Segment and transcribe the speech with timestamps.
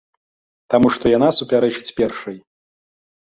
[0.73, 2.37] Таму што яна супярэчыць першай.